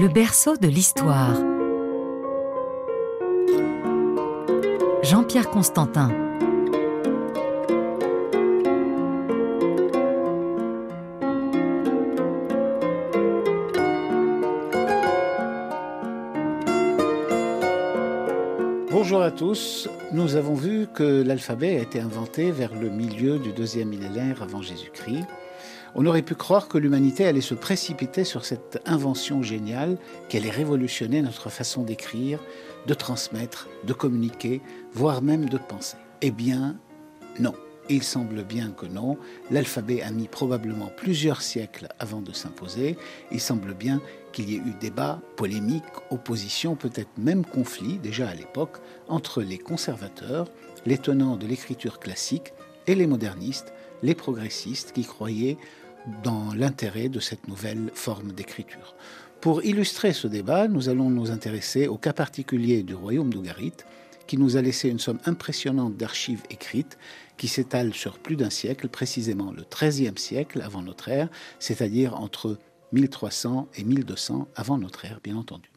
[0.00, 1.34] Le berceau de l'histoire.
[5.02, 6.12] Jean-Pierre Constantin.
[18.92, 19.88] Bonjour à tous.
[20.12, 24.62] Nous avons vu que l'alphabet a été inventé vers le milieu du deuxième millénaire avant
[24.62, 25.24] Jésus-Christ.
[25.94, 30.50] On aurait pu croire que l'humanité allait se précipiter sur cette invention géniale, qu'elle allait
[30.50, 32.40] révolutionner notre façon d'écrire,
[32.86, 34.60] de transmettre, de communiquer,
[34.92, 35.96] voire même de penser.
[36.22, 36.76] Eh bien,
[37.38, 37.54] non.
[37.90, 39.16] Il semble bien que non.
[39.50, 42.98] L'alphabet a mis probablement plusieurs siècles avant de s'imposer.
[43.32, 44.02] Il semble bien
[44.32, 48.76] qu'il y ait eu débat, polémique, opposition, peut-être même conflit, déjà à l'époque,
[49.08, 50.50] entre les conservateurs,
[50.84, 52.52] les tenants de l'écriture classique,
[52.86, 55.56] et les modernistes, les progressistes qui croyaient
[56.22, 58.94] dans l'intérêt de cette nouvelle forme d'écriture.
[59.40, 63.74] Pour illustrer ce débat, nous allons nous intéresser au cas particulier du royaume d'Ougarit,
[64.26, 66.98] qui nous a laissé une somme impressionnante d'archives écrites
[67.36, 71.28] qui s'étalent sur plus d'un siècle, précisément le XIIIe siècle avant notre ère,
[71.60, 72.58] c'est-à-dire entre
[72.92, 75.70] 1300 et 1200 avant notre ère, bien entendu.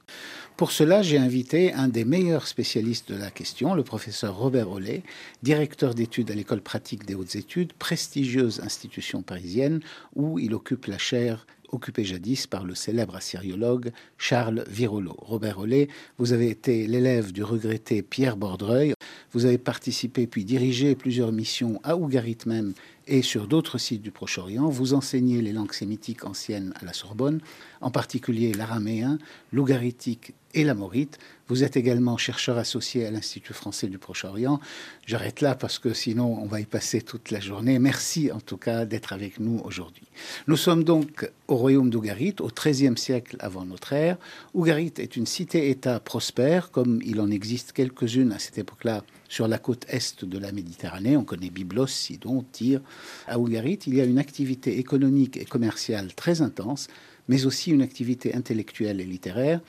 [0.57, 5.01] Pour cela, j'ai invité un des meilleurs spécialistes de la question, le professeur Robert Ollet,
[5.41, 9.79] directeur d'études à l'école pratique des hautes études, prestigieuse institution parisienne
[10.15, 15.15] où il occupe la chaire occupée jadis par le célèbre assyriologue Charles Virolo.
[15.17, 15.87] Robert Ollet,
[16.17, 18.93] vous avez été l'élève du regretté Pierre Bordreuil.
[19.31, 22.73] Vous avez participé puis dirigé plusieurs missions à Ougarit même
[23.11, 24.69] et sur d'autres sites du Proche-Orient.
[24.69, 27.41] Vous enseignez les langues sémitiques anciennes à la Sorbonne,
[27.81, 29.19] en particulier l'araméen,
[29.51, 31.19] l'ougaritique et la morite.
[31.49, 34.61] Vous êtes également chercheur associé à l'Institut français du Proche-Orient.
[35.05, 37.79] J'arrête là parce que sinon on va y passer toute la journée.
[37.79, 40.07] Merci en tout cas d'être avec nous aujourd'hui.
[40.47, 44.17] Nous sommes donc au royaume d'Ougarit, au XIIIe siècle avant notre ère.
[44.53, 49.57] Ougarit est une cité-État prospère, comme il en existe quelques-unes à cette époque-là sur la
[49.57, 51.15] côte est de la Méditerranée.
[51.15, 52.81] On connaît Byblos, Sidon, Tyr.
[53.27, 56.89] À Ougarit, il y a une activité économique et commerciale très intense,
[57.29, 59.61] mais aussi une activité intellectuelle et littéraire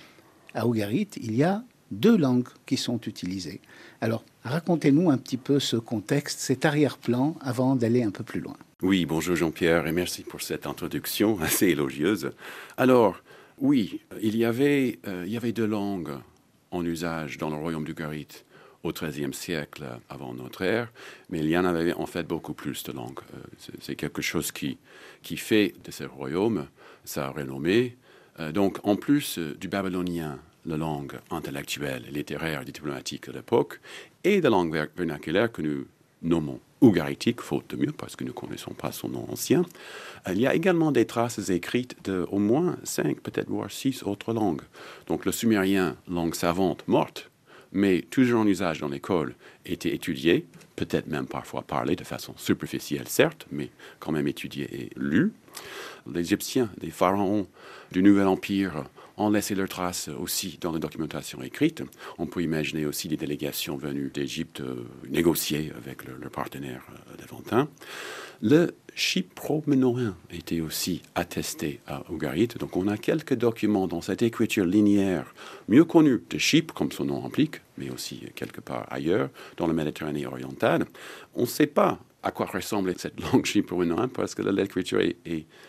[0.53, 1.63] à Ougarit, il y a
[1.93, 3.61] deux langues qui sont utilisées.
[4.01, 8.57] Alors, racontez-nous un petit peu ce contexte, cet arrière-plan, avant d'aller un peu plus loin.
[8.83, 12.33] Oui, bonjour Jean-Pierre, et merci pour cette introduction assez élogieuse.
[12.77, 13.23] Alors,
[13.59, 16.19] oui, il y avait, euh, il y avait deux langues
[16.73, 18.45] en usage dans le royaume d'Ougarit
[18.83, 20.93] au XIIIe siècle avant notre ère,
[21.31, 23.21] mais il y en avait en fait beaucoup plus de langues.
[23.35, 24.79] Euh, c'est quelque chose qui,
[25.23, 26.67] qui fait de ce royaume
[27.05, 27.97] sa renommée,
[28.41, 33.81] euh, donc, en plus euh, du babylonien, la langue intellectuelle, littéraire diplomatique de l'époque,
[34.25, 35.87] et de la langue vernaculaire que nous
[36.23, 39.65] nommons ougaritique, faute de mieux, parce que nous ne connaissons pas son nom ancien,
[40.29, 44.33] il y a également des traces écrites de au moins cinq, peut-être voire six autres
[44.33, 44.63] langues.
[45.07, 47.31] Donc le sumérien, langue savante, morte,
[47.73, 49.35] mais toujours en usage dans l'école,
[49.65, 50.47] était étudié,
[50.77, 55.33] peut-être même parfois parlé de façon superficielle, certes, mais quand même étudié et lu
[56.11, 57.47] les Égyptiens, les pharaons
[57.91, 58.85] du Nouvel Empire
[59.17, 61.83] ont laissé leurs traces aussi dans la documentation écrite.
[62.19, 67.27] On peut imaginer aussi des délégations venues d'Égypte euh, négocier avec leurs partenaires euh,
[68.41, 72.49] Le chypro-minoen était aussi attesté à Ougarit.
[72.59, 75.35] Donc on a quelques documents dans cette écriture linéaire
[75.69, 79.73] mieux connue de Chypre, comme son nom implique, mais aussi quelque part ailleurs, dans la
[79.73, 80.87] Méditerranée orientale.
[81.35, 85.01] On ne sait pas à quoi ressemble cette langue chypro-minoenne parce que l'écriture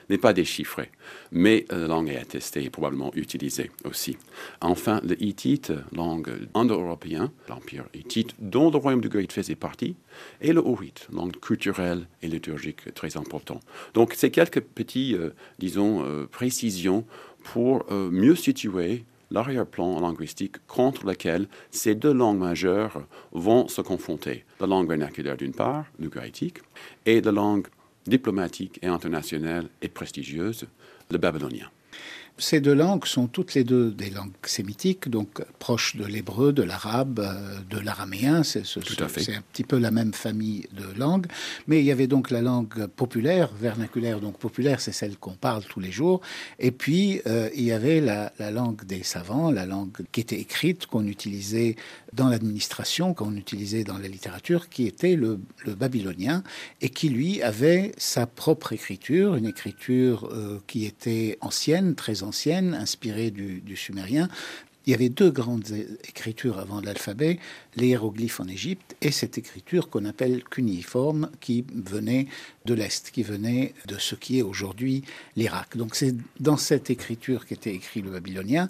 [0.10, 0.92] n'est pas déchiffrée,
[1.32, 4.18] mais la langue est attestée et probablement utilisée aussi.
[4.62, 9.96] Enfin, le hittite, langue indo-européenne, l'empire hittite, dont le royaume de Goït faisait partie,
[10.42, 13.64] et le ourite, langue culturelle et liturgique très importante.
[13.94, 17.06] Donc, c'est quelques petits, euh, disons, euh, précisions
[17.44, 19.04] pour euh, mieux situer
[19.34, 24.46] l'arrière-plan linguistique contre lequel ces deux langues majeures vont se confronter.
[24.62, 26.60] La langue vernaculaire d'une part, l'ugaïtique,
[27.06, 27.68] et la langue
[28.06, 30.68] diplomatique et internationale et prestigieuse,
[31.12, 31.70] le babylonien.
[32.40, 36.64] Ces deux langues sont toutes les deux des langues sémitiques, donc proches de l'hébreu, de
[36.64, 38.42] l'arabe, euh, de l'araméen.
[38.42, 41.28] C'est un petit peu la même famille de langues.
[41.68, 45.64] Mais il y avait donc la langue populaire, vernaculaire, donc populaire, c'est celle qu'on parle
[45.66, 46.22] tous les jours.
[46.58, 50.88] Et puis, euh, il y avait la, langue des savants, la langue qui était écrite,
[50.88, 51.76] qu'on utilisait
[52.14, 56.44] dans l'administration, qu'on utilisait dans la littérature, qui était le, babylonien,
[56.82, 62.74] et qui, lui, avait sa propre écriture, une écriture euh, qui était ancienne, très ancienne,
[62.74, 64.30] inspirée du, sumérien,
[64.86, 65.72] il y avait deux grandes
[66.08, 67.40] écritures avant l'alphabet,
[67.78, 72.28] les hiéroglyphes en Égypte et cette écriture qu'on appelle cuniforme qui venait
[72.66, 75.04] de l'Est, qui venait de ce qui est aujourd'hui
[75.38, 75.78] l'Irak.
[75.78, 78.68] Donc c'est dans cette écriture qu'était écrit le babylonien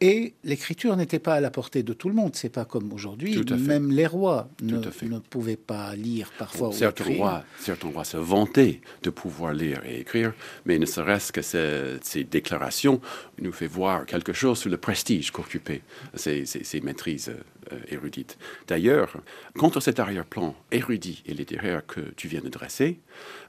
[0.00, 2.36] et l'écriture n'était pas à la portée de tout le monde.
[2.36, 3.42] C'est pas comme aujourd'hui.
[3.58, 6.72] Même les rois ne, ne, pouvaient pas lire parfois.
[6.72, 10.34] certains, rois, certains rois se vantaient de pouvoir lire et écrire,
[10.66, 13.00] mais ne serait-ce que ces, déclarations
[13.40, 15.82] nous fait voir quelque chose sur le prestige qu'occupaient
[16.14, 17.32] ces, ces, maîtrises
[17.72, 18.36] euh, érudites.
[18.68, 19.16] D'ailleurs,
[19.56, 23.00] contre cet arrière-plan érudit et littéraire que tu viens de dresser,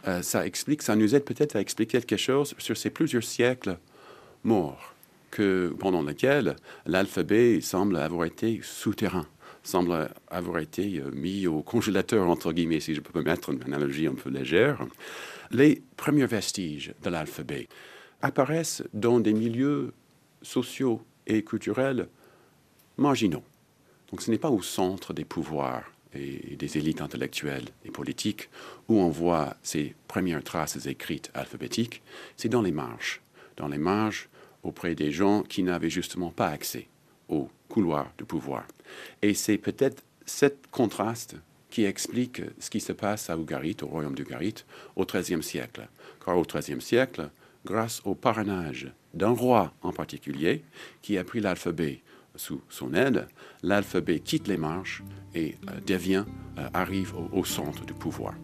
[0.07, 3.77] euh, ça explique, ça nous aide peut-être à expliquer quelque chose sur ces plusieurs siècles
[4.43, 4.93] morts
[5.79, 9.27] pendant lequel l'alphabet semble avoir été souterrain,
[9.63, 13.61] semble avoir été euh, mis au congélateur, entre guillemets, si je peux me mettre une
[13.63, 14.85] analogie un peu légère.
[15.51, 17.67] Les premiers vestiges de l'alphabet
[18.21, 19.93] apparaissent dans des milieux
[20.41, 22.07] sociaux et culturels
[22.97, 23.43] marginaux.
[24.09, 25.83] Donc ce n'est pas au centre des pouvoirs
[26.13, 28.49] et des élites intellectuelles et politiques
[28.87, 32.01] où on voit ces premières traces écrites alphabétiques,
[32.37, 33.21] c'est dans les marges.
[33.57, 34.29] Dans les marges
[34.63, 36.87] auprès des gens qui n'avaient justement pas accès
[37.29, 38.65] au couloir du pouvoir.
[39.21, 41.35] Et c'est peut-être cet contraste
[41.69, 44.63] qui explique ce qui se passe à Ugarit, au royaume d'Ugarit,
[44.95, 45.87] au XIIIe siècle.
[46.23, 47.29] Car au XIIIe siècle,
[47.65, 50.63] grâce au parrainage d'un roi en particulier,
[51.01, 52.01] qui a pris l'alphabet
[52.35, 53.27] sous son aide,
[53.63, 56.25] l'alphabet quitte les marches et euh, devient,
[56.57, 58.35] euh, arrive au centre du pouvoir.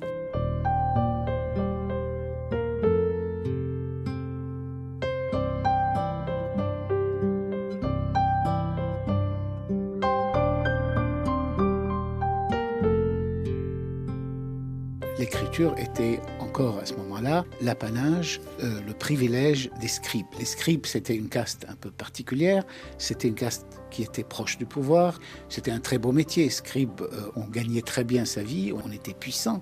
[16.40, 20.26] Encore à ce moment-là l'apanage, euh, le privilège des scribes.
[20.40, 22.64] Les scribes, c'était une caste un peu particulière,
[22.98, 25.20] c'était une caste qui était proche du pouvoir,
[25.50, 26.50] c'était un très beau métier.
[26.50, 29.62] Scribe, euh, on gagnait très bien sa vie, on était puissant,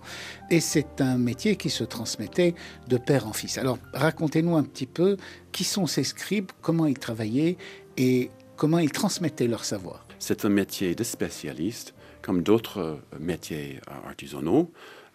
[0.49, 2.55] et c'est un métier qui se transmettait
[2.87, 3.57] de père en fils.
[3.57, 5.17] Alors racontez-nous un petit peu
[5.51, 7.57] qui sont ces scribes, comment ils travaillaient
[7.97, 10.05] et comment ils transmettaient leur savoir.
[10.19, 14.71] C'est un métier de spécialiste, comme d'autres euh, métiers artisanaux.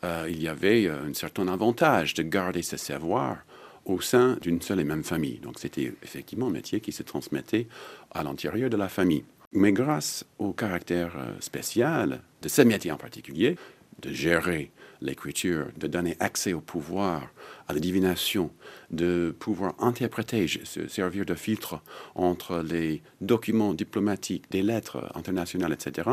[0.06, 3.38] Euh, il y avait euh, un certain avantage de garder ce savoir
[3.84, 5.38] au sein d'une seule et même famille.
[5.38, 7.66] Donc c'était effectivement un métier qui se transmettait
[8.12, 9.24] à l'intérieur de la famille.
[9.52, 13.56] Mais grâce au caractère euh, spécial de ce métier en particulier,
[14.02, 14.70] de gérer
[15.00, 17.28] l'écriture, de donner accès au pouvoir,
[17.66, 18.50] à la divination,
[18.90, 21.80] de pouvoir interpréter, se servir de filtre
[22.14, 26.10] entre les documents diplomatiques, des lettres internationales, etc.,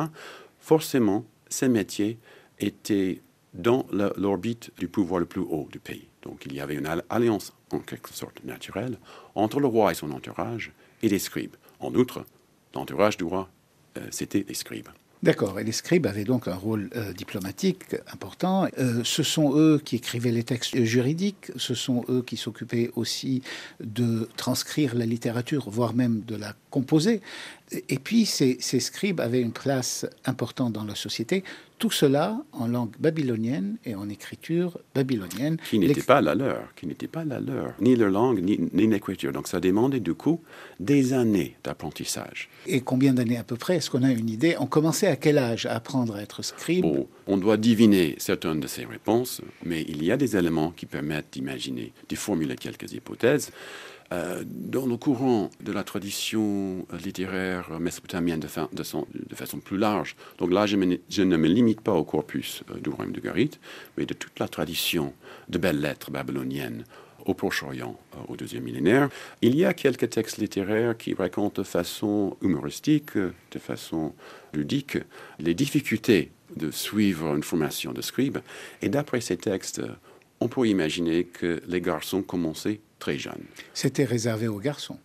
[0.60, 2.18] forcément, ce métier
[2.60, 3.22] était
[3.54, 3.86] dans
[4.18, 6.08] l'orbite du pouvoir le plus haut du pays.
[6.24, 8.98] Donc il y avait une alliance en quelque sorte naturelle
[9.36, 10.72] entre le roi et son entourage
[11.02, 11.56] et les scribes.
[11.80, 12.26] En outre,
[12.74, 13.50] l'entourage du roi,
[13.98, 14.90] euh, c'était les scribes.
[15.24, 18.68] D'accord, et les scribes avaient donc un rôle euh, diplomatique important.
[18.78, 23.42] Euh, ce sont eux qui écrivaient les textes juridiques, ce sont eux qui s'occupaient aussi
[23.80, 27.22] de transcrire la littérature, voire même de la composer.
[27.90, 31.44] Et puis ces, ces scribes avaient une place importante dans la société,
[31.80, 35.58] tout cela en langue babylonienne et en écriture babylonienne.
[35.70, 38.88] Qui n'était pas la leur, qui n'était pas la leur, ni leur langue, ni, ni
[38.88, 39.34] l'écriture.
[39.34, 40.40] Donc ça demandait du coup
[40.80, 42.48] des années d'apprentissage.
[42.68, 44.56] Et combien d'années à peu près Est-ce qu'on a une idée?
[44.60, 46.86] On commençait à quel âge à apprendre à être scribe?
[47.28, 51.34] On doit diviner certaines de ces réponses, mais il y a des éléments qui permettent
[51.34, 53.52] d'imaginer, de formuler quelques hypothèses.
[54.12, 58.48] Euh, dans le courant de la tradition littéraire mésopotamienne de,
[58.84, 63.14] façon plus large, donc là je, ne me limite pas au corpus euh, du royaume
[63.14, 63.52] de Garit,
[63.98, 65.14] mais de toute la tradition
[65.50, 66.84] de belles lettres babyloniennes
[67.26, 69.10] au Proche-Orient euh, au deuxième millénaire.
[69.42, 74.14] Il y a quelques textes littéraires qui racontent de façon humoristique, de façon
[74.54, 74.98] ludique,
[75.40, 78.40] les difficultés de suivre une formation de scribe.
[78.82, 79.82] Et d'après ces textes,
[80.40, 83.44] on peut imaginer que les garçons commençaient très jeunes.
[83.74, 84.98] C'était réservé aux garçons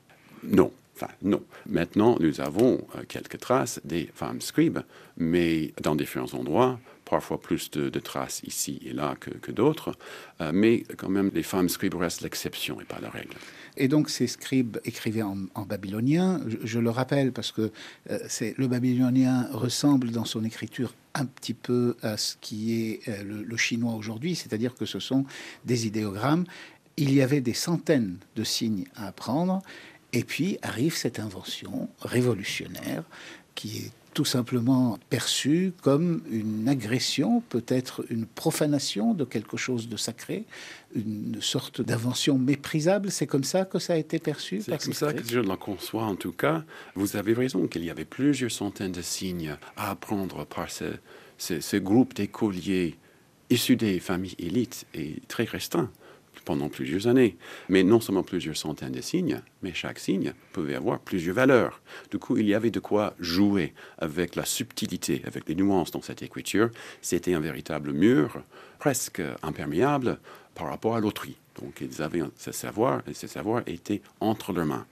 [0.44, 0.70] Non.
[0.94, 1.42] Enfin, non.
[1.66, 4.80] Maintenant, nous avons euh, quelques traces des femmes scribes,
[5.16, 9.96] mais dans différents endroits, parfois plus de, traces ici et là que, d'autres,
[10.40, 13.36] euh, mais quand même, les femmes scribes restent l'exception et pas la règle.
[13.76, 16.40] Et donc, ces scribes écrivaient en, babylonien.
[16.64, 17.70] Je, le rappelle parce que
[18.10, 23.00] euh, c'est le babylonien ressemble dans son écriture un petit peu à ce qui est
[23.24, 25.24] le, chinois aujourd'hui, c'est-à-dire que ce sont
[25.64, 26.44] des idéogrammes.
[27.00, 29.62] Il y avait des centaines de signes à apprendre,
[30.12, 33.04] et puis arrive cette invention révolutionnaire
[33.54, 39.96] qui est tout simplement perçu comme une agression, peut-être une profanation de quelque chose de
[39.96, 40.44] sacré,
[40.96, 43.12] une sorte d'invention méprisable.
[43.12, 46.04] C'est comme ça que ça a été perçu C'est comme ça que je le conçois
[46.04, 46.64] en tout cas.
[46.96, 50.94] Vous avez raison qu'il y avait plusieurs centaines de signes à apprendre par ce,
[51.36, 52.96] ce, ce groupe d'écoliers
[53.50, 55.90] issus des familles élites et très restreints
[56.44, 57.36] pendant plusieurs années.
[57.68, 61.80] Mais non seulement plusieurs centaines de signes, mais chaque signe pouvait avoir plusieurs valeurs.
[62.10, 66.02] Du coup, il y avait de quoi jouer avec la subtilité, avec les nuances dans
[66.02, 66.70] cette écriture.
[67.02, 68.42] C'était un véritable mur,
[68.78, 70.18] presque imperméable
[70.54, 71.36] par rapport à l'autrui.
[71.60, 74.86] Donc, ils avaient ce savoir, et ce savoir était entre leurs mains.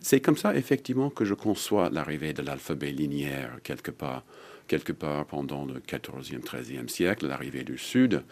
[0.00, 4.24] C'est comme ça, effectivement, que je conçois l'arrivée de l'alphabet linéaire quelque part,
[4.68, 8.22] quelque part pendant le 14e, 13e siècle, l'arrivée du Sud.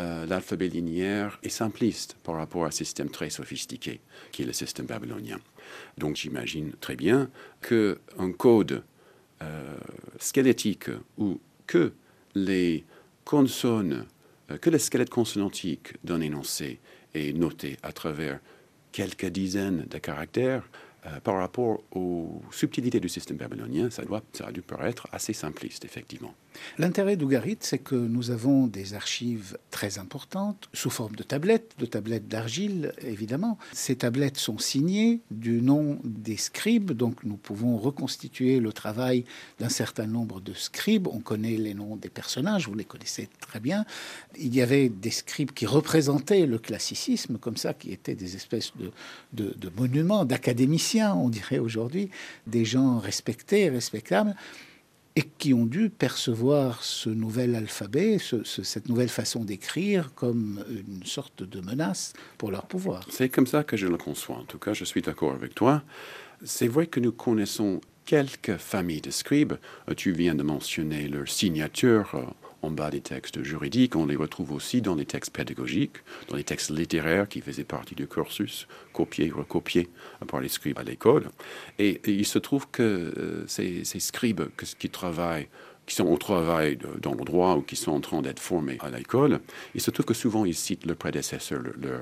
[0.00, 4.00] Euh, l'alphabet linéaire est simpliste par rapport à un système très sophistiqué
[4.32, 5.38] qui est le système babylonien.
[5.98, 8.82] Donc j'imagine très bien qu'un code
[9.42, 9.76] euh,
[10.18, 11.92] squelettique ou que
[12.34, 12.84] les
[13.24, 14.06] consonnes,
[14.50, 16.80] euh, que le squelette consonantique d'un énoncé
[17.14, 18.40] est noté à travers
[18.90, 20.68] quelques dizaines de caractères
[21.06, 25.34] euh, par rapport aux subtilités du système babylonien, ça, doit, ça a dû paraître assez
[25.34, 26.34] simpliste, effectivement.
[26.78, 31.84] L'intérêt d'Ougarit, c'est que nous avons des archives très importantes, sous forme de tablettes, de
[31.84, 33.58] tablettes d'argile, évidemment.
[33.72, 39.24] Ces tablettes sont signées du nom des scribes, donc nous pouvons reconstituer le travail
[39.58, 41.08] d'un certain nombre de scribes.
[41.08, 43.84] On connaît les noms des personnages, vous les connaissez très bien.
[44.38, 48.72] Il y avait des scribes qui représentaient le classicisme, comme ça, qui étaient des espèces
[48.78, 48.90] de,
[49.32, 52.10] de, de monuments, d'académiciens, on dirait aujourd'hui,
[52.46, 54.34] des gens respectés, respectables
[55.16, 60.64] et qui ont dû percevoir ce nouvel alphabet, ce, ce, cette nouvelle façon d'écrire comme
[60.68, 63.06] une sorte de menace pour leur pouvoir.
[63.10, 64.36] C'est comme ça que je le conçois.
[64.36, 65.82] En tout cas, je suis d'accord avec toi.
[66.42, 69.54] C'est vrai que nous connaissons quelques familles de scribes.
[69.96, 72.34] Tu viens de mentionner leur signature
[72.64, 76.44] en bas des textes juridiques, on les retrouve aussi dans les textes pédagogiques, dans les
[76.44, 79.88] textes littéraires qui faisaient partie du cursus, copiés, recopiés
[80.26, 81.30] par les scribes à l'école.
[81.78, 84.44] Et, il se trouve que euh, ces, scribes
[84.78, 85.48] qui travaillent
[85.86, 88.88] qui sont au travail dans le droit ou qui sont en train d'être formés à
[88.88, 89.40] l'école,
[89.74, 92.00] il se trouve que souvent ils citent leur prédécesseur, leur,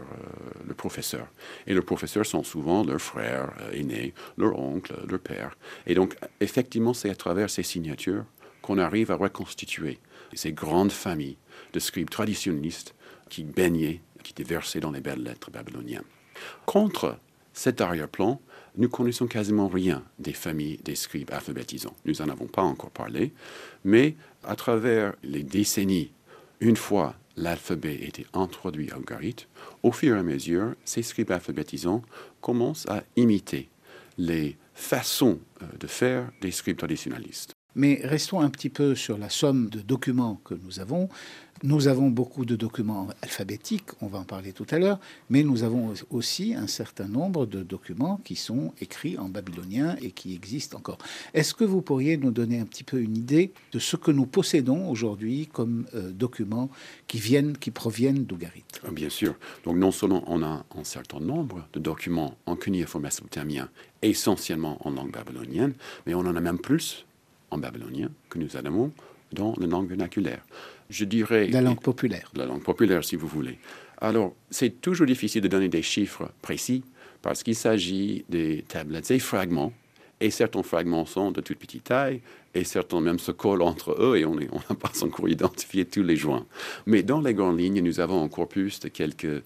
[0.66, 1.26] le professeur.
[1.66, 5.56] Et leurs professeurs sont souvent leurs frères euh, aînés, leur oncle, leur père.
[5.86, 8.24] Et donc, effectivement, c'est à travers ces signatures
[8.60, 9.98] qu'on arrive à reconstituer
[10.38, 11.36] ces grandes familles
[11.72, 12.94] de scribes traditionnalistes
[13.28, 16.02] qui baignaient, qui étaient versés dans les belles lettres babyloniennes.
[16.66, 17.18] Contre
[17.52, 18.40] cet arrière-plan,
[18.76, 21.94] nous connaissons quasiment rien des familles des scribes alphabétisants.
[22.04, 23.32] Nous n'en avons pas encore parlé,
[23.84, 26.12] mais à travers les décennies,
[26.60, 29.46] une fois l'alphabet été introduit en Ugarit,
[29.82, 32.02] au fur et à mesure, ces scribes alphabétisants
[32.40, 33.68] commencent à imiter
[34.18, 37.52] les façons euh, de faire des scribes traditionnalistes.
[37.74, 41.08] Mais restons un petit peu sur la somme de documents que nous avons.
[41.64, 44.98] Nous avons beaucoup de documents alphabétiques, on va en parler tout à l'heure,
[45.30, 50.10] mais nous avons aussi un certain nombre de documents qui sont écrits en babylonien et
[50.10, 50.98] qui existent encore.
[51.34, 54.26] Est-ce que vous pourriez nous donner un petit peu une idée de ce que nous
[54.26, 56.68] possédons aujourd'hui comme euh, documents
[57.06, 58.64] qui viennent, qui proviennent d'Ougarit?
[58.90, 59.36] Bien sûr.
[59.64, 63.68] Donc non seulement on a un certain nombre de documents en cunéiforme mésopotamien,
[64.02, 65.74] essentiellement en langue babylonienne,
[66.06, 67.06] mais on en a même plus
[67.52, 68.92] en babylonien que nous avons
[69.32, 70.42] dans la langue vernaculaire.
[70.90, 71.48] Je dirais...
[71.48, 72.30] La langue populaire.
[72.34, 73.58] La langue populaire, si vous voulez.
[74.00, 76.84] Alors, c'est toujours difficile de donner des chiffres précis
[77.22, 79.72] parce qu'il s'agit des tablettes et fragments.
[80.20, 82.20] Et certains fragments sont de toute petite taille
[82.54, 86.16] et certains même se collent entre eux et on n'a pas encore identifié tous les
[86.16, 86.46] joints.
[86.86, 89.42] Mais dans les grandes lignes, nous avons un corpus de quelques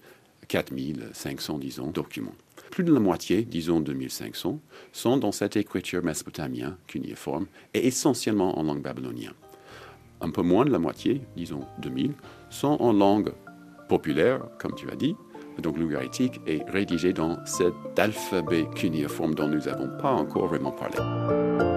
[0.47, 2.35] 4500, disons, documents
[2.71, 4.59] plus de la moitié, disons 2500,
[4.91, 9.33] sont dans cette écriture mésopotamienne cunéiforme et essentiellement en langue babylonienne.
[10.21, 12.13] Un peu moins de la moitié, disons 2000,
[12.49, 13.33] sont en langue
[13.87, 15.15] populaire, comme tu as dit,
[15.61, 21.76] donc l'ougaritique est rédigé dans cet alphabet cunéiforme dont nous n'avons pas encore vraiment parlé.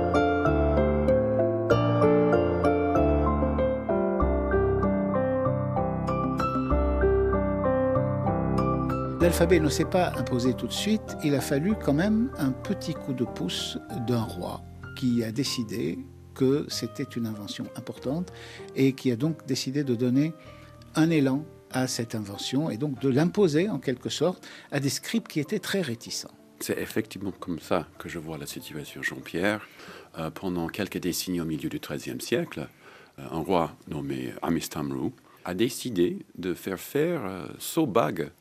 [9.31, 12.95] L'alphabet ne s'est pas imposé tout de suite, il a fallu quand même un petit
[12.95, 14.61] coup de pouce d'un roi
[14.97, 16.01] qui a décidé
[16.35, 18.33] que c'était une invention importante
[18.75, 20.33] et qui a donc décidé de donner
[20.97, 25.29] un élan à cette invention et donc de l'imposer en quelque sorte à des scribes
[25.29, 26.35] qui étaient très réticents.
[26.59, 29.65] C'est effectivement comme ça que je vois la situation Jean-Pierre.
[30.19, 32.67] Euh, pendant quelques décennies au milieu du XIIIe siècle,
[33.21, 35.13] euh, un roi nommé Amistamru
[35.45, 38.33] a décidé de faire faire euh, Sobag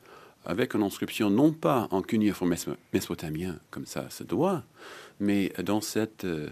[0.44, 2.54] avec une inscription non pas en cunéiforme
[2.92, 4.62] mésopotamien, comme ça se doit,
[5.18, 6.50] mais dans cette euh,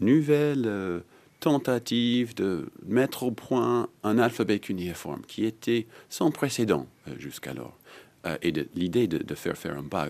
[0.00, 1.00] nouvelle euh,
[1.40, 7.76] tentative de mettre au point un alphabet cunéiforme qui était sans précédent euh, jusqu'alors.
[8.40, 10.08] Et l'idée de, faire faire un,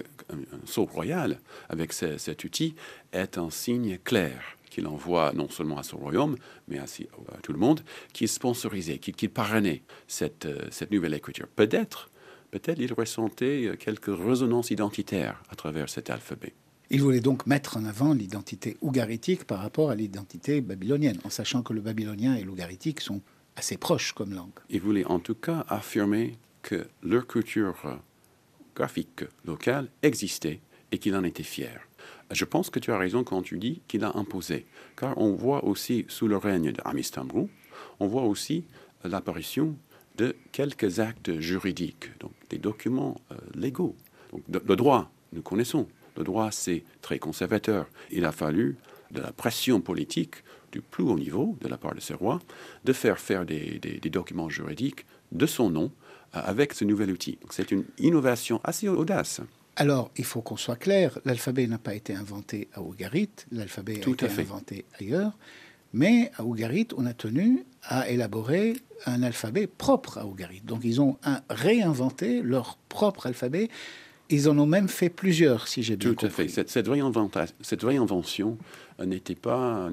[0.67, 2.77] saut royal avec cet outil
[3.13, 4.41] est un signe clair
[4.71, 6.37] qu'il envoie non seulement à son royaume,
[6.69, 7.81] mais aussi à, tout le monde,
[8.13, 10.47] qui sponsorisait, qui, qui parrainait cette
[10.93, 11.49] nouvelle écriture.
[11.57, 12.09] Peut-être,
[12.55, 16.55] peut-être il ressentait quelques résonances identitaires à travers cet alphabet.
[16.89, 21.65] Il voulait donc mettre en avant l'identité ougaritique par rapport à l'identité babylonienne, en sachant
[21.65, 23.23] que le babylonien et l'ougaritique sont
[23.57, 24.53] assez proches comme langue.
[24.71, 27.99] Il voulait en tout cas affirmer que leur culture
[28.77, 30.61] graphique locale existait
[30.93, 31.81] et qu'il en était fier.
[32.31, 35.65] Je pense que tu as raison quand tu dis qu'il a imposé, car on voit
[35.65, 37.51] aussi sous le règne d'Amistambrou,
[37.99, 38.65] on voit aussi
[39.03, 39.77] l'apparition
[40.17, 43.97] de quelques actes juridiques, donc des documents euh, légaux.
[44.33, 47.87] Donc, le droit, nous connaissons, le droit, c'est très conservateur.
[48.11, 48.77] Il a fallu
[49.11, 50.37] de la pression politique
[50.73, 52.41] du plus haut niveau de la part de ces rois
[52.85, 55.93] de faire faire des, documents juridiques de son nom
[56.35, 57.39] euh, avec ce nouvel outil.
[57.51, 59.41] C'est une innovation assez audace.
[59.77, 64.09] Alors, il faut qu'on soit clair, l'alphabet n'a pas été inventé à Ougarit, l'alphabet a
[64.09, 65.37] été inventé ailleurs,
[65.95, 68.75] mais à Ougarit, on a tenu à élaborer
[69.07, 70.61] un alphabet propre à Ougarit.
[70.63, 71.17] Donc, ils ont
[71.49, 73.71] réinventé leur propre alphabet
[74.31, 76.49] ils en ont même fait plusieurs, si j'ai bien Tout à fait.
[76.49, 78.59] Cette, cette, réinvention
[79.01, 79.91] euh, n'était pas,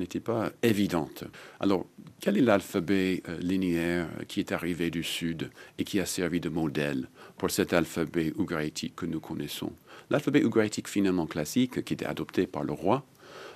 [0.64, 1.26] évidente.
[1.60, 1.86] Alors,
[2.20, 6.50] quel est l'alphabet euh, linéaire qui est arrivé du Sud et qui a servi de
[6.50, 9.74] modèle pour cet alphabet ougaritique que nous connaissons?
[10.10, 13.06] L'alphabet ougaritique finalement classique qui était adopté par le roi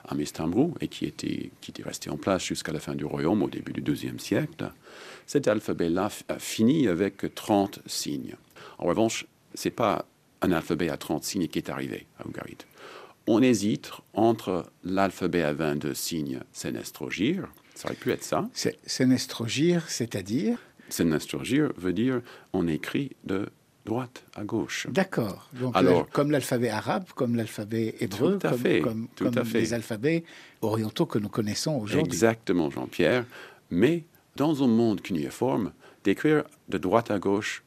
[0.08, 3.44] à Istanbul et qui était, qui était resté en place jusqu'à la fin du royaume
[3.44, 4.72] au début du deuxième siècle,
[5.26, 8.36] cet alphabet-là a fini avec 30 signes.
[8.78, 10.06] En revanche, c'est pas
[10.42, 12.58] un alphabet à 30 signes qui est arrivé à Ougarit.
[13.28, 18.48] On hésite entre l'alphabet à 22 signes sénestrogir, ça aurait pu être ça.
[18.86, 20.60] Sénestrogir, c'est-à-dire?
[20.90, 22.22] Sénestrogir veut dire
[22.54, 23.50] on écrit de
[23.86, 24.88] droite à gauche.
[24.90, 25.50] D'accord.
[25.54, 29.60] Donc, Alors, comme l'alphabet arabe, comme l'alphabet hébreu, tout à fait, comme, tout à fait.
[29.60, 30.24] les alphabets
[30.62, 32.06] orientaux que nous connaissons aujourd'hui.
[32.06, 33.26] Exactement, Jean-Pierre.
[33.70, 34.04] Mais
[34.36, 35.72] dans un monde cunéiforme,
[36.04, 37.64] d'écrire de droite à gauche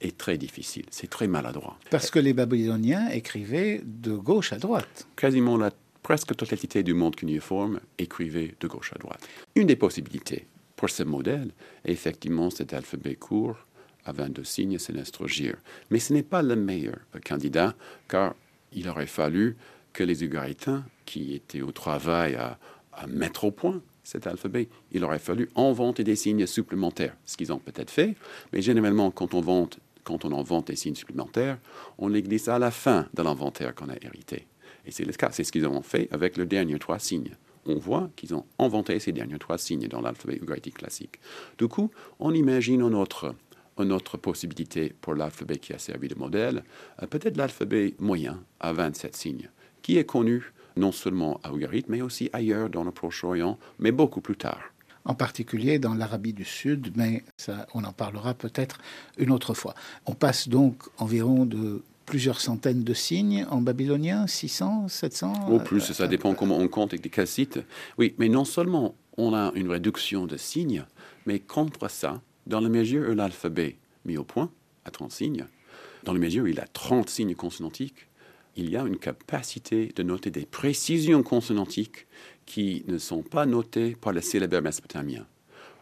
[0.00, 1.78] est très difficile, c'est très maladroit.
[1.90, 5.06] Parce que les Babyloniens écrivaient de gauche à droite.
[5.16, 5.70] Quasiment la
[6.02, 9.28] presque totalité du monde cunéiforme écrivait de gauche à droite.
[9.54, 11.50] Une des possibilités pour ce modèle
[11.84, 13.58] est effectivement cet alphabet court
[14.04, 15.56] à 22 signes sénestrogir.
[15.90, 17.74] Mais ce n'est pas le meilleur candidat,
[18.08, 18.34] car
[18.72, 19.56] il aurait fallu
[19.92, 22.58] que les Ugaritains, qui étaient au travail à,
[23.08, 27.58] mettre au point cet alphabet, il aurait fallu inventer des signes supplémentaires, ce qu'ils ont
[27.58, 28.14] peut-être fait,
[28.52, 31.58] mais généralement, quand on vante quand on invente des signes supplémentaires,
[31.98, 34.46] on les glisse à la fin de l'inventaire qu'on a hérité.
[34.86, 37.36] Et c'est le cas, c'est ce qu'ils ont fait avec les derniers trois signes.
[37.66, 41.20] On voit qu'ils ont inventé ces derniers trois signes dans l'alphabet ugaritique classique.
[41.58, 43.34] Du coup, on imagine une autre,
[43.78, 46.64] une autre possibilité pour l'alphabet qui a servi de modèle,
[47.02, 49.50] euh, peut-être l'alphabet moyen à 27 signes,
[49.82, 54.20] qui est connu non seulement à Ugarit, mais aussi ailleurs dans le Proche-Orient, mais beaucoup
[54.20, 54.60] plus tard
[55.06, 58.78] en particulier dans l'Arabie du Sud, mais ça, on en parlera peut-être
[59.16, 59.74] une autre fois.
[60.06, 65.92] On passe donc environ de plusieurs centaines de signes en babylonien, 600, 700 Au plus,
[65.92, 67.60] ça dépend comment on compte et quel site.
[67.98, 70.84] Oui, mais non seulement on a une réduction de signes,
[71.24, 74.50] mais contre ça, dans la mesure où l'alphabet mis au point
[74.84, 75.46] à 30 signes,
[76.02, 78.08] dans la mesure où il a 30 signes consonantiques,
[78.56, 82.08] il y a une capacité de noter des précisions consonantiques
[82.46, 85.24] qui ne sont pas notés par le syllabaire mésopotamien.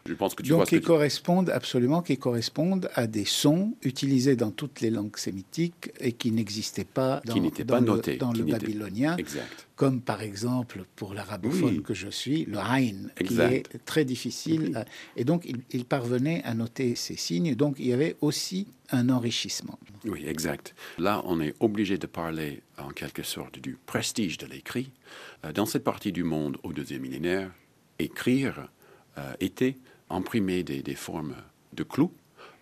[0.09, 4.49] Je pense que tu Donc, qui correspondent absolument, qui correspondent à des sons utilisés dans
[4.49, 7.35] toutes les langues sémitiques et qui n'existaient pas dans,
[7.67, 9.17] pas le, dans le babylonien.
[9.75, 14.83] Comme par exemple pour l'arabophone que je suis, le Hain, qui est très difficile.
[15.15, 17.53] et donc, il, il, parvenait à noter ces signes.
[17.53, 19.77] Donc, il y avait aussi un enrichissement.
[20.05, 20.73] Oui, exact.
[20.97, 24.91] Là, on est obligé de parler en quelque sorte du prestige de l'écrit.
[25.45, 27.51] Euh, dans cette partie du monde au deuxième millénaire,
[27.99, 28.69] écrire
[29.19, 29.77] euh, était
[30.09, 31.35] imprimer des, formes
[31.73, 32.13] de clous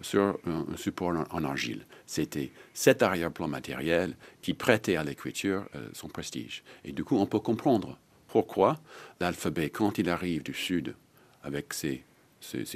[0.02, 1.86] sur un, support en, argile.
[2.06, 6.64] C'était cet arrière-plan matériel qui prêtait à l'écriture euh, son prestige.
[6.84, 8.80] Et du coup, on peut comprendre pourquoi
[9.20, 10.96] l'alphabet, quand il arrive du Sud,
[11.44, 12.04] avec ses,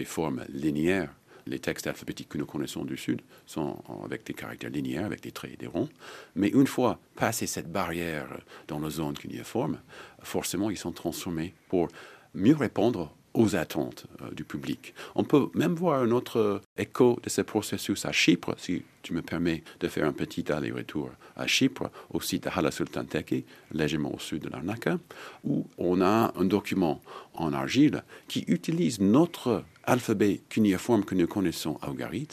[0.06, 1.14] formes linéaires,
[1.46, 5.32] les textes alphabétiques que nous connaissons du Sud sont avec des caractères linéaires, avec des
[5.32, 5.90] traits et des ronds.
[6.36, 8.28] Mais une fois passé cette barrière
[8.68, 9.80] dans la zone cunéiforme,
[10.22, 11.90] forcément, ils sont transformés pour
[12.34, 14.94] mieux répondre aux attentes euh, du public.
[15.16, 19.22] On peut même voir un autre écho de ce processus à Chypre, si tu me
[19.22, 24.14] permets de faire un petit aller-retour à Chypre, au site de Hala Sultan Teke, légèrement
[24.14, 25.00] au sud de Larnaca,
[25.44, 27.02] où on a un document
[27.34, 32.28] en argile qui utilise notre alphabet cunéiforme que nous connaissons à Ougarit,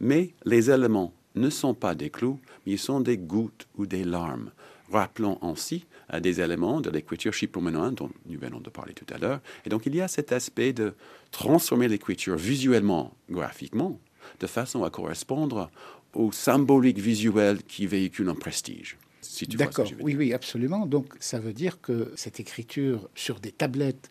[0.00, 4.04] mais les éléments ne sont pas des clous, mais ils sont des gouttes ou des
[4.04, 4.50] larmes,
[4.92, 9.18] rappelant ainsi à des éléments de l'écriture chypro-minoenne dont nous venons de parler tout à
[9.18, 9.40] l'heure.
[9.64, 10.94] Et donc il y a cet aspect de
[11.30, 13.98] transformer l'écriture visuellement, graphiquement,
[14.40, 15.70] de façon à correspondre
[16.14, 18.98] au symbolique visuel qui véhicule un prestige.
[19.22, 20.84] Si D'accord, oui, oui, absolument.
[20.84, 24.10] Donc ça veut dire que cette écriture sur des tablettes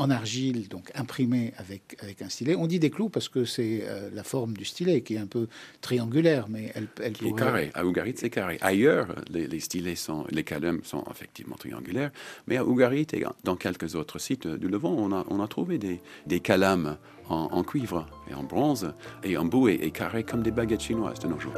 [0.00, 2.56] en argile, donc imprimé avec, avec un stylet.
[2.56, 5.26] On dit des clous parce que c'est euh, la forme du stylet qui est un
[5.26, 5.46] peu
[5.82, 7.30] triangulaire, mais elle, elle pourrait...
[7.30, 7.70] est carré.
[7.74, 8.56] À Ougarit, c'est carré.
[8.62, 12.12] Ailleurs, les, stylets sont, les calums sont effectivement triangulaires,
[12.46, 15.76] mais à Ougarit et dans quelques autres sites du Levant, on a, on a trouvé
[15.76, 16.96] des, des calames
[17.28, 21.28] en, cuivre et en bronze et en boue et carré comme des baguettes chinoises de
[21.28, 21.54] nos jours.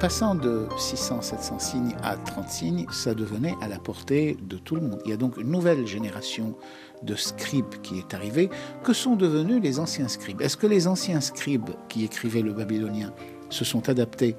[0.00, 4.80] Passant de 600-700 signes à 30 signes, ça devenait à la portée de tout le
[4.80, 4.98] monde.
[5.04, 6.56] Il y a donc une nouvelle génération
[7.02, 8.48] de scribes qui est arrivée.
[8.82, 10.40] Que sont devenus les anciens scribes?
[10.40, 13.12] Est-ce que les anciens scribes qui écrivaient le babylonien
[13.50, 14.36] se sont adaptés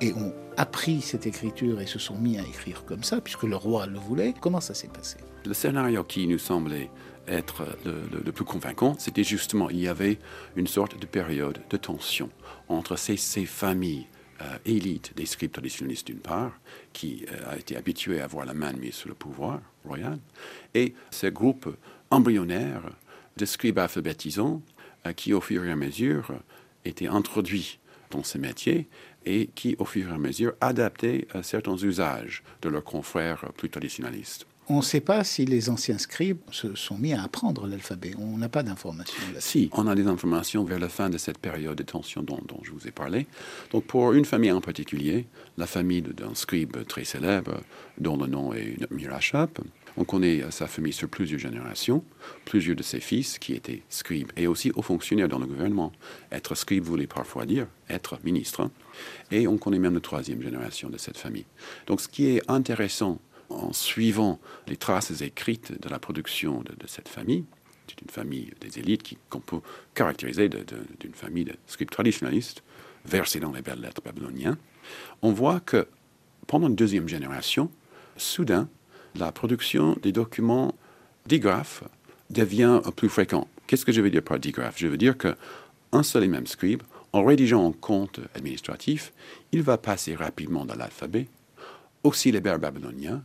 [0.00, 3.54] et ont appris cette écriture et se sont mis à écrire comme ça, puisque le
[3.54, 4.34] roi le voulait?
[4.40, 5.18] Comment ça s'est passé?
[5.46, 6.90] Le scénario qui nous semblait
[7.28, 10.18] être le, plus convaincant, c'était justement, il y avait
[10.56, 12.30] une sorte de période de tension
[12.68, 14.08] entre ces, familles
[14.64, 16.58] élite des scribes traditionnalistes d'une part,
[16.92, 20.18] qui euh, a été habitué à voir la main mise sur le pouvoir royal,
[20.74, 21.76] et ce groupe
[22.10, 22.82] embryonnaire
[23.36, 24.62] de scribes alphabétisants
[25.06, 26.32] euh, qui, au fur et à mesure,
[26.84, 27.78] étaient introduits
[28.10, 28.88] dans ce métier
[29.26, 34.46] et qui, au fur et à mesure, adaptaient certains usages de leurs confrères plus traditionnalistes.
[34.66, 38.12] On ne sait pas si les anciens scribes se sont mis à apprendre l'alphabet.
[38.18, 41.76] On n'a pas d'informations Si, on a des informations vers la fin de cette période
[41.76, 43.26] de tension dont, je vous ai parlé.
[43.72, 45.26] Donc, pour une famille en particulier,
[45.58, 47.60] la famille d'un scribe très célèbre,
[47.98, 49.60] dont le nom est Mirachap,
[49.98, 52.02] on connaît sa famille sur plusieurs générations,
[52.46, 55.92] plusieurs de ses fils qui étaient scribes et aussi hauts fonctionnaires dans le gouvernement.
[56.32, 58.70] Être scribe voulait parfois dire être ministre.
[59.30, 61.44] Et on connaît même la troisième génération de cette famille.
[61.86, 67.08] Donc, ce qui est intéressant en suivant les traces écrites de la production de, cette
[67.08, 67.44] famille,
[67.88, 69.60] c'est une famille des élites qu'on peut
[69.94, 72.62] caractériser d'une famille de scripts traditionnalistes,
[73.04, 74.56] versés dans les belles lettres babyloniennes,
[75.22, 75.86] on voit que
[76.46, 77.70] pendant une deuxième génération,
[78.16, 78.68] soudain,
[79.14, 80.74] la production des documents
[81.26, 81.84] digraphes
[82.30, 83.48] devient plus fréquente.
[83.66, 86.82] Qu'est-ce que je veux dire par digraphe Je veux dire qu'un seul et même scribe,
[87.12, 89.12] en rédigeant un compte administratif,
[89.52, 91.28] il va passer rapidement dans l'alphabet,
[92.02, 93.22] aussi les vers babyloniens,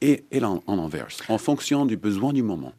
[0.00, 2.72] et, et en, en inverse, en fonction du besoin du moment.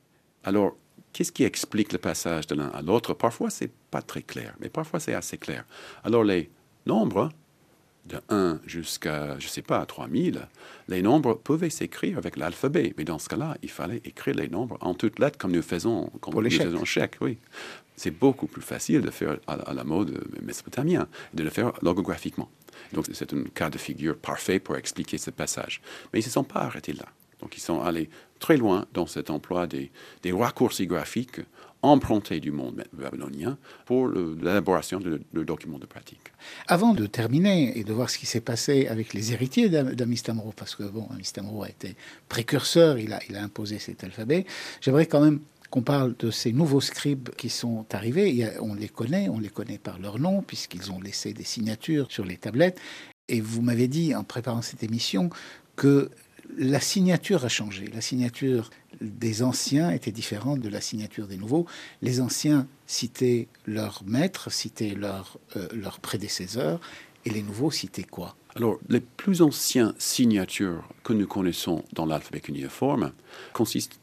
[0.43, 0.75] Alors,
[1.13, 3.13] qu'est-ce qui explique le passage de l'un à l'autre?
[3.13, 5.65] Parfois, c'est pas très clair, mais parfois, c'est assez clair.
[6.03, 6.49] Alors, les
[6.85, 7.31] nombres,
[8.09, 10.47] de 1 jusqu'à, je ne sais pas, 3000,
[10.87, 12.93] les nombres pouvaient s'écrire avec l'alphabet.
[12.97, 16.09] Mais dans ce cas-là, il fallait écrire les nombres en toutes lettres comme nous faisons,
[16.19, 17.17] comme Pour nous faisons chèque.
[17.21, 17.37] Oui.
[17.95, 22.49] C'est beaucoup plus facile de faire à, la mode mésopotamien, de le faire logographiquement.
[22.93, 25.81] Donc c'est un cas de figure parfait pour expliquer ce passage.
[26.11, 27.05] Mais ils ne se sont pas arrêtés là.
[27.41, 29.91] Donc ils sont allés très loin dans cet emploi des,
[30.31, 31.41] raccourcis graphiques
[31.81, 36.19] empruntés du monde babylonien pour l'élaboration de, documents de pratique.
[36.67, 40.75] Avant de terminer et de voir ce qui s'est passé avec les héritiers d'Amistamro, parce
[40.75, 41.95] que bon, Amistamro a été
[42.27, 44.45] précurseur, il a, il a imposé cet alphabet,
[44.81, 48.49] j'aimerais quand même qu'on parle de ces nouveaux scribes qui sont arrivés.
[48.61, 52.25] on les connaît, on les connaît par leur nom, puisqu'ils ont laissé des signatures sur
[52.25, 52.79] les tablettes.
[53.27, 55.29] Et vous m'avez dit, en préparant cette émission,
[55.75, 56.09] que
[56.57, 57.87] la signature a changé.
[57.93, 61.65] La signature des anciens était différente de la signature des nouveaux.
[62.01, 66.81] Les anciens citaient leur maître, citaient leur, euh, leur prédécesseur,
[67.25, 68.35] et les nouveaux citaient quoi?
[68.55, 73.11] Alors, les plus anciennes signatures que nous connaissons dans l'alphabet cunéiforme
[73.53, 73.99] consistent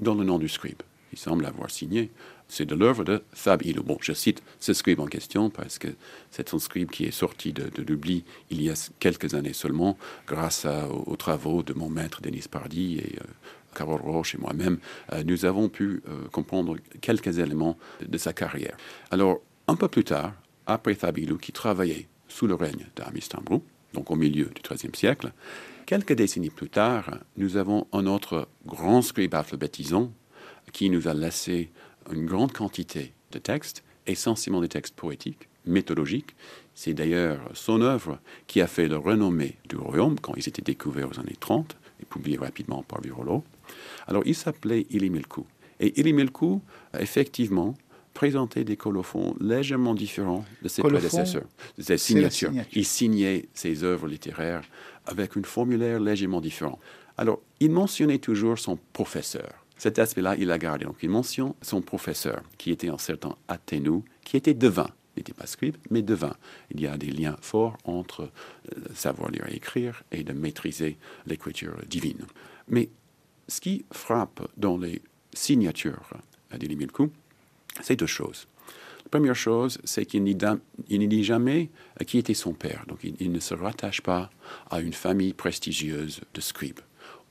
[0.00, 0.82] dans le nom du scribe.
[1.12, 2.10] Il semble avoir signé.
[2.48, 5.88] C'est de l'œuvre de Thab Bon, je cite ce scribe en question parce que
[6.30, 10.66] c'est un scribe qui est sorti de, l'oubli il y a quelques années seulement, grâce
[11.06, 13.24] aux, travaux de mon maître Denis Pardy et euh,
[13.74, 14.78] Carole Roche et moi-même.
[15.12, 18.76] Euh, nous avons pu euh, comprendre quelques éléments de, sa carrière.
[19.10, 20.32] Alors, un peu plus tard,
[20.66, 25.32] après Thab qui travaillait sous le règne d'Amistambrou, donc au milieu du XIIIe siècle,
[25.86, 30.12] Quelques décennies plus tard, nous avons un autre grand scribe alphabétisant
[30.72, 31.70] qui nous a laissé
[32.12, 36.34] une grande quantité de textes essentiellement des textes poétiques, méthodologiques.
[36.74, 38.18] C'est d'ailleurs son œuvre
[38.48, 42.04] qui a fait le renommée du royaume quand ils étaient découverts aux années 30 et
[42.04, 43.44] publiés rapidement par Virolo.
[44.08, 45.44] Alors il s'appelait Ilimilku.
[45.78, 46.62] Et Ilimilku,
[46.98, 47.76] effectivement,
[48.16, 51.44] présentait des colophons légèrement différents de ses prédécesseurs,
[51.76, 52.50] de ses signatures.
[52.72, 54.62] Il signait ses œuvres littéraires
[55.06, 56.78] avec un formulaire légèrement différent.
[57.16, 59.64] Alors, il mentionnait toujours son professeur.
[59.78, 60.84] Cet aspect-là, il a gardé.
[60.84, 64.88] Donc, il mentionne son professeur, qui était un certain Athénou, qui était devin.
[65.16, 66.34] Il n'était pas scribe, mais devin.
[66.70, 70.98] Il y a des liens forts entre euh, savoir lire et écrire et de maîtriser
[71.26, 72.26] l'écriture divine.
[72.68, 72.90] Mais
[73.48, 75.00] ce qui frappe dans les
[75.32, 76.10] signatures
[76.58, 77.10] d'Elimilkou,
[77.82, 78.46] c'est deux choses.
[79.10, 81.70] Première chose, c'est qu'il ne dit jamais
[82.06, 82.84] qui était son père.
[82.88, 84.30] Donc, il, ne se rattache pas
[84.70, 86.80] à une famille prestigieuse de scribes.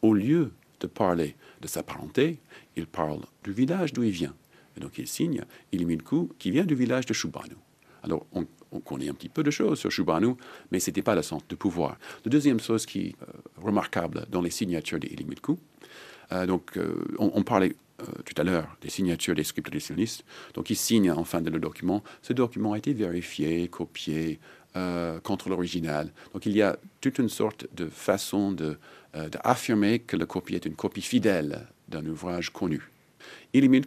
[0.02, 2.40] Au lieu de parler de sa parenté,
[2.76, 4.34] il parle du village d'où il vient.
[4.78, 7.56] Et donc, il signe Ilimilku, qui vient du village de Shubanu.
[8.04, 8.46] Alors, on,
[8.82, 10.36] connaît un petit peu de choses sur Shubanu,
[10.70, 11.98] mais ce n'était pas le centre de pouvoir.
[12.26, 15.58] La deuxième chose qui est euh, remarquable dans les signatures d'Ilimilku,
[16.32, 20.26] euh, donc, euh, on, parlait tout à l'heure des signatures des scripts traditionnistes.
[20.54, 22.04] Donc, ils signent en fin de le document.
[22.22, 24.40] Ce document a été vérifié, copié
[24.76, 26.12] euh, contre l'original.
[26.34, 30.76] Donc, il y a toute une sorte de façon d'affirmer que la copie est une
[30.76, 32.90] copie fidèle d'un ouvrage connu.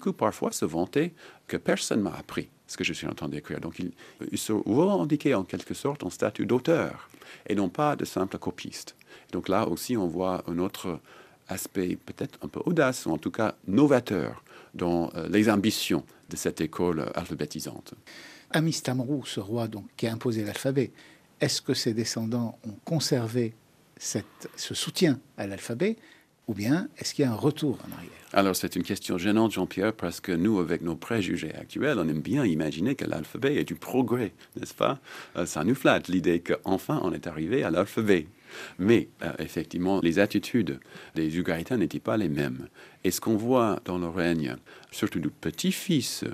[0.00, 1.12] coup parfois, se vantait
[1.46, 3.60] que personne m'a appris ce que je suis en train d'écrire.
[3.60, 3.92] Donc, il,
[4.30, 7.10] il, se revendiquait en quelque sorte en statut d'auteur
[7.46, 8.96] et non pas de simple copiste.
[9.32, 11.00] Donc là aussi, on voit un autre
[11.48, 14.42] aspect peut-être un peu audace, ou en tout cas novateur,
[14.74, 17.94] dans euh, les ambitions de cette école alphabétisante.
[18.50, 20.92] Amistamrou, ce roi donc, qui a imposé l'alphabet,
[21.40, 23.54] est-ce que ses descendants ont conservé
[23.96, 25.96] cette, ce soutien à l'alphabet
[26.48, 28.10] ou bien est-ce qu'il y a un retour en arrière?
[28.32, 32.20] Alors c'est une question gênante, Jean-Pierre, parce que nous, avec nos préjugés actuels, on aime
[32.20, 34.98] bien imaginer que l'alphabet est du progrès, n'est-ce pas?
[35.36, 38.26] Euh, Ça nous flatte l'idée qu'enfin on est arrivé à l'alphabet.
[38.78, 40.80] Mais euh, effectivement, les attitudes
[41.14, 42.68] des Ugaritains n'étaient pas les mêmes.
[43.04, 44.56] Et ce qu'on voit dans le règne,
[44.90, 46.24] surtout du petit-fils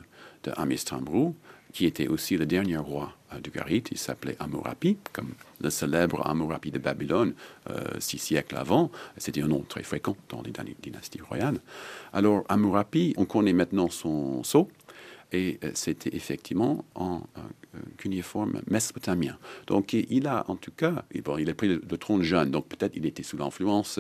[0.45, 1.35] de Amistambrou,
[1.73, 6.27] qui était aussi le dernier roi euh, du Garit, il s'appelait Amurapi, comme le célèbre
[6.27, 7.35] Amurapi de Babylone,
[7.71, 8.91] euh, six siècles avant.
[9.17, 11.61] C'était un nom très fréquent dans les dynasties royales.
[12.13, 14.69] Alors, Amurapi, on connaît maintenant son sceau,
[15.33, 17.23] et euh, c'était effectivement en
[17.97, 19.37] cuniforme mésopotamien.
[19.67, 22.95] Donc il a en tout cas, bon, il a pris le, trône jeune, donc peut-être
[22.95, 23.99] il était sous l'influence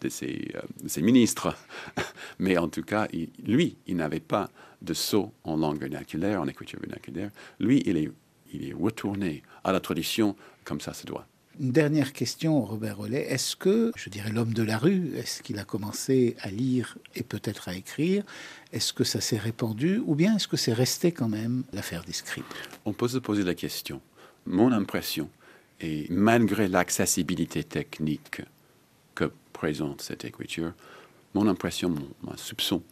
[0.00, 1.56] de, ses, ministres,
[2.38, 3.08] mais en tout cas,
[3.44, 4.48] lui, il n'avait pas
[4.82, 7.30] de sceau en langue vernaculaire, en écriture vernaculaire.
[7.58, 8.10] Lui, il est,
[8.52, 11.26] il est retourné à la tradition comme ça se doit.
[11.58, 13.22] Une dernière question, Robert Rollet.
[13.30, 17.22] Est-ce que, je dirais, l'homme de la rue, est-ce qu'il a commencé à lire et
[17.22, 18.24] peut-être à écrire
[18.72, 22.12] Est-ce que ça s'est répandu ou bien est-ce que c'est resté quand même l'affaire des
[22.12, 22.44] scribes?
[22.84, 24.02] On peut se poser la question.
[24.44, 25.30] Mon impression,
[25.80, 28.42] et malgré l'accessibilité technique
[29.14, 30.74] que présente cette écriture,
[31.34, 32.82] mon impression, mon soupçon,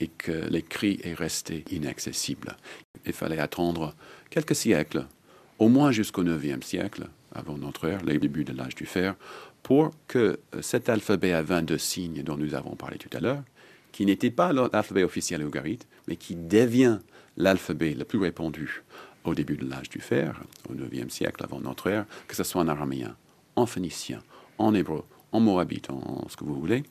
[0.00, 2.56] et que l'écrit est resté inaccessible.
[3.06, 3.94] Il fallait attendre
[4.30, 5.06] quelques siècles,
[5.58, 9.14] au moins jusqu'au IXe siècle, avant notre ère, les débuts de l'âge du fer,
[9.62, 13.42] pour que cet alphabet à 22 signes dont nous avons parlé tout à l'heure,
[13.92, 16.98] qui n'était pas l'alphabet officiel ugarite, mais qui devient
[17.36, 18.82] l'alphabet le plus répandu
[19.24, 22.60] au début de l'âge du fer, au IXe siècle avant notre ère, que ce soit
[22.60, 23.16] en araméen,
[23.56, 24.20] en phénicien,
[24.58, 26.84] en hébreu, en moabite, en ce que vous voulez,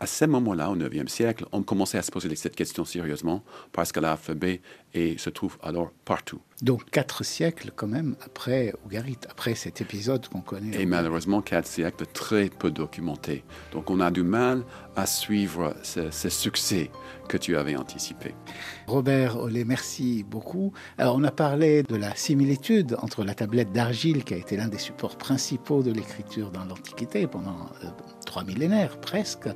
[0.00, 3.92] à ce moment-là, au IXe siècle, on commençait à se poser cette question sérieusement parce
[3.92, 4.60] que l'alphabet
[4.94, 6.40] se trouve alors partout.
[6.62, 10.80] Donc quatre siècles quand même après Ougarit, après cet épisode qu'on connaît.
[10.80, 13.44] Et malheureusement quatre siècles très peu documentés.
[13.72, 14.64] Donc on a du mal
[14.96, 16.90] à suivre ce, succès
[17.28, 18.34] que tu avais anticipé.
[18.88, 20.72] Robert Olé, merci beaucoup.
[20.96, 24.68] Alors on a parlé de la similitude entre la tablette d'argile qui a été l'un
[24.68, 27.88] des supports principaux de l'écriture dans l'Antiquité pendant euh,
[28.26, 29.48] trois millénaires presque,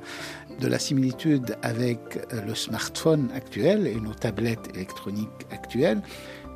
[0.59, 1.99] de la similitude avec
[2.33, 6.01] euh, le smartphone actuel et nos tablettes électroniques actuelles.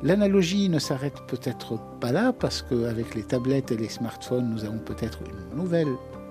[0.02, 4.78] L'analogie ne s'arrête peut-être pas là parce qu'avec les tablettes et les smartphones, nous avons
[4.78, 5.88] peut-être une nouvelle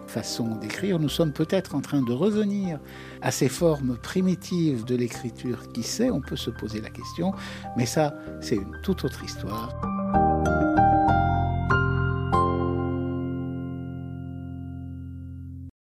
[0.07, 0.99] façon d'écrire.
[0.99, 2.79] Nous sommes peut-être en train de revenir
[3.21, 5.71] à ces formes primitives de l'écriture.
[5.73, 7.33] Qui sait, on peut se poser la question,
[7.75, 10.36] mais ça, c'est une toute autre histoire.